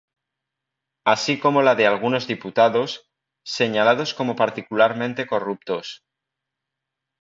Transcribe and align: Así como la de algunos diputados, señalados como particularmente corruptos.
Así 1.05 1.37
como 1.39 1.61
la 1.61 1.75
de 1.75 1.85
algunos 1.85 2.25
diputados, 2.25 3.11
señalados 3.43 4.15
como 4.15 4.35
particularmente 4.35 5.27
corruptos. 5.27 6.01